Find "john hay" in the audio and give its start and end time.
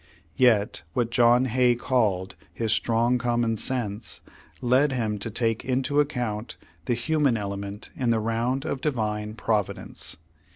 1.11-1.75